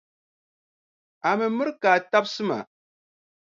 [1.31, 2.59] A mi mira ka a tabisi ma.